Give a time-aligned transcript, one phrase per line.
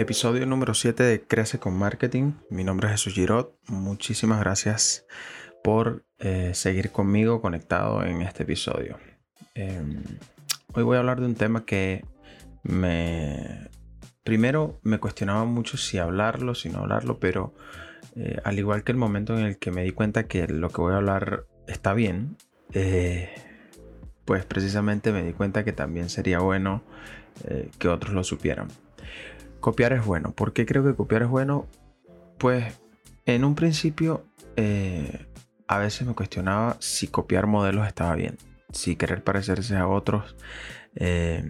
[0.00, 2.32] Episodio número 7 de Crece con Marketing.
[2.48, 3.54] Mi nombre es Jesús Girot.
[3.68, 5.04] Muchísimas gracias
[5.62, 8.96] por eh, seguir conmigo conectado en este episodio.
[9.54, 10.02] Em,
[10.72, 12.06] hoy voy a hablar de un tema que
[12.62, 13.68] me...
[14.24, 17.52] Primero me cuestionaba mucho si hablarlo, si no hablarlo, pero
[18.16, 20.80] eh, al igual que el momento en el que me di cuenta que lo que
[20.80, 22.38] voy a hablar está bien,
[22.72, 23.34] eh,
[24.24, 26.82] pues precisamente me di cuenta que también sería bueno
[27.78, 28.68] que otros lo supieran.
[29.60, 30.32] Copiar es bueno.
[30.32, 31.66] ¿Por qué creo que copiar es bueno?
[32.38, 32.80] Pues
[33.26, 34.24] en un principio
[35.70, 38.36] a veces me cuestionaba si copiar modelos estaba bien,
[38.72, 40.34] si querer parecerse a otros
[40.96, 41.48] eh,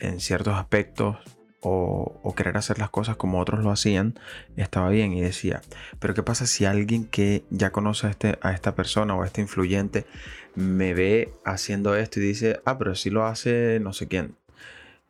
[0.00, 1.18] en ciertos aspectos
[1.60, 4.18] o, querer hacer las cosas como otros lo hacían
[4.56, 5.60] estaba bien y decía,
[5.98, 9.26] pero ¿qué pasa si alguien que ya conoce a, este, a esta persona o a
[9.26, 10.06] este influyente
[10.54, 14.36] me ve haciendo esto y dice, ah, pero si lo hace no sé quién?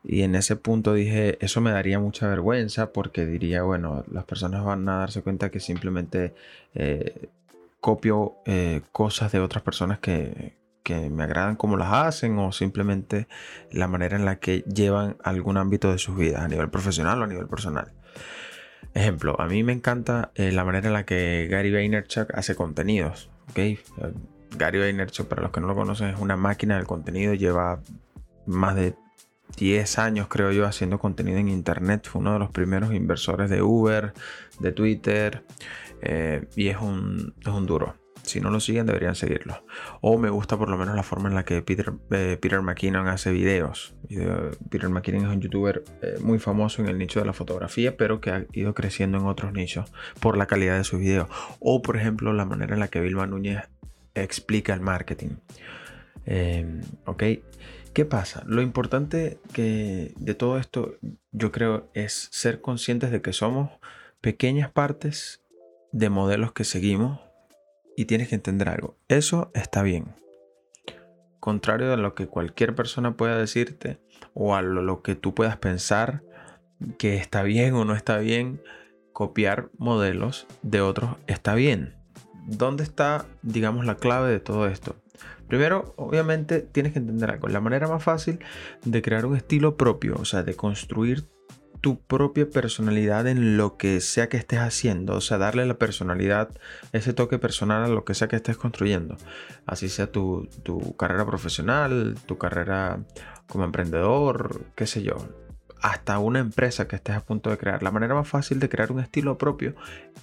[0.02, 4.64] Y en ese punto dije, eso me daría mucha vergüenza porque diría, bueno, las personas
[4.64, 6.34] van a darse cuenta que simplemente
[6.74, 7.28] eh,
[7.80, 10.58] copio eh, cosas de otras personas que,
[10.90, 13.28] me agradan como las hacen o simplemente
[13.70, 17.24] la manera en la que llevan algún ámbito de sus vidas a nivel profesional o
[17.24, 17.92] a nivel personal.
[18.92, 23.30] Ejemplo, a mí me encanta eh, la manera en la que Gary Vaynerchuk hace contenidos.
[23.50, 23.78] ¿okay?
[24.58, 27.78] Gary Vaynerchuk, para los que no lo conocen, es una máquina del contenido, lleva
[28.46, 28.96] más de
[29.56, 32.08] 10 años, creo yo, haciendo contenido en Internet.
[32.08, 34.12] Fue uno de los primeros inversores de Uber,
[34.58, 35.44] de Twitter.
[36.02, 37.94] Eh, y es un, es un duro.
[38.22, 39.64] Si no lo siguen, deberían seguirlo.
[40.00, 43.08] O me gusta por lo menos la forma en la que Peter, eh, Peter McKinnon
[43.08, 43.94] hace videos.
[44.68, 48.20] Peter McKinnon es un youtuber eh, muy famoso en el nicho de la fotografía, pero
[48.20, 51.28] que ha ido creciendo en otros nichos por la calidad de sus videos.
[51.60, 53.68] O, por ejemplo, la manera en la que Vilma Núñez
[54.14, 55.36] explica el marketing.
[57.06, 57.22] Ok,
[57.92, 58.44] ¿Qué pasa?
[58.46, 60.94] Lo importante que de todo esto
[61.32, 63.70] yo creo es ser conscientes de que somos
[64.20, 65.42] pequeñas partes
[65.90, 67.20] de modelos que seguimos
[67.96, 68.96] y tienes que entender algo.
[69.08, 70.14] Eso está bien.
[71.40, 73.98] Contrario a lo que cualquier persona pueda decirte
[74.34, 76.22] o a lo que tú puedas pensar
[76.96, 78.62] que está bien o no está bien,
[79.12, 81.96] copiar modelos de otros está bien.
[82.46, 84.96] ¿Dónde está, digamos, la clave de todo esto?
[85.48, 87.48] Primero, obviamente, tienes que entender algo.
[87.48, 88.38] La manera más fácil
[88.84, 91.24] de crear un estilo propio, o sea, de construir
[91.80, 96.50] tu propia personalidad en lo que sea que estés haciendo, o sea, darle la personalidad,
[96.92, 99.16] ese toque personal a lo que sea que estés construyendo,
[99.66, 103.00] así sea tu, tu carrera profesional, tu carrera
[103.48, 105.16] como emprendedor, qué sé yo,
[105.80, 107.82] hasta una empresa que estés a punto de crear.
[107.82, 109.74] La manera más fácil de crear un estilo propio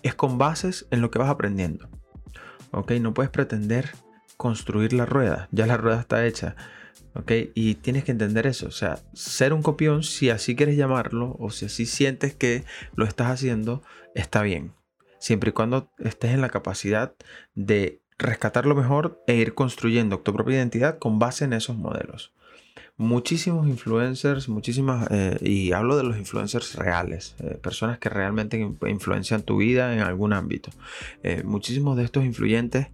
[0.04, 1.90] es con bases en lo que vas aprendiendo.
[2.72, 2.92] ¿Ok?
[3.02, 3.92] No puedes pretender
[4.38, 6.56] construir la rueda, ya la rueda está hecha.
[7.14, 7.32] ¿Ok?
[7.56, 11.50] Y tienes que entender eso, o sea, ser un copión, si así quieres llamarlo, o
[11.50, 12.64] si así sientes que
[12.96, 13.82] lo estás haciendo,
[14.14, 14.74] está bien.
[15.18, 17.16] Siempre y cuando estés en la capacidad
[17.56, 22.34] de rescatar lo mejor e ir construyendo tu propia identidad con base en esos modelos.
[23.00, 29.44] Muchísimos influencers, muchísimas, eh, y hablo de los influencers reales, eh, personas que realmente influencian
[29.44, 30.72] tu vida en algún ámbito.
[31.22, 32.88] Eh, muchísimos de estos influyentes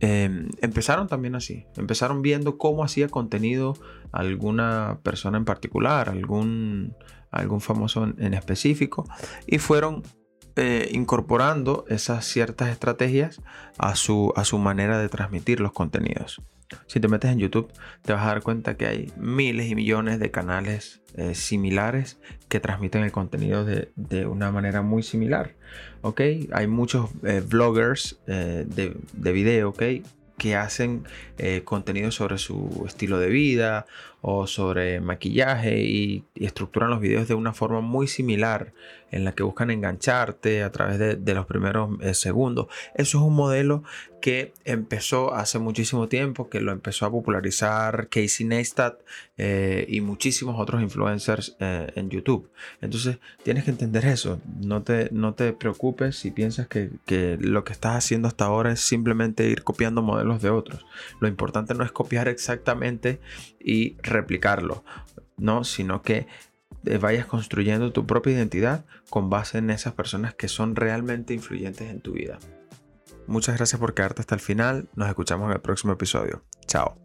[0.00, 3.74] Em, empezaron también así, empezaron viendo cómo hacía contenido
[4.12, 6.94] alguna persona en particular, algún,
[7.30, 9.04] algún famoso en, específico,
[9.46, 10.02] y fueron
[10.56, 13.40] eh, incorporando esas ciertas estrategias
[13.78, 16.42] a su, a su manera de transmitir los contenidos.
[16.86, 20.18] Si te metes en YouTube, te vas a dar cuenta que hay miles y millones
[20.18, 25.54] de canales eh, similares que transmiten el contenido de, una manera muy similar.
[26.02, 26.20] ¿Ok?
[26.52, 29.82] Hay muchos eh, vloggers eh, de, de, video, ¿ok?
[30.38, 31.04] Que hacen
[31.64, 33.86] contenido sobre su estilo de vida
[34.26, 38.72] o sobre maquillaje y, estructuran los videos de una forma muy similar
[39.10, 42.66] en la que buscan engancharte a través de, los primeros eh, segundos.
[42.94, 43.84] Eso es un modelo
[44.22, 48.98] que empezó hace muchísimo tiempo, que lo empezó a popularizar Casey Neistat
[49.36, 52.50] eh, y muchísimos otros influencers eh, en YouTube.
[52.80, 54.40] Entonces tienes que entender eso.
[54.62, 58.72] No te, no te preocupes si piensas que, que lo que estás haciendo hasta ahora
[58.72, 60.86] es simplemente ir copiando modelos de otros.
[61.20, 63.20] Lo importante no es copiar exactamente
[63.60, 64.84] y replicarlo,
[65.36, 65.64] ¿no?
[65.64, 66.26] Sino que
[66.84, 71.90] eh, vayas construyendo tu propia identidad con base en esas personas que son realmente influyentes
[71.90, 72.38] en tu vida.
[73.26, 74.88] Muchas gracias por quedarte hasta el final.
[74.94, 76.42] Nos escuchamos en el próximo episodio.
[76.66, 76.98] Chao.